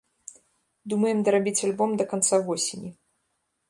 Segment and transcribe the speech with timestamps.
[0.93, 2.89] Думаем дарабіць альбом да канца восені.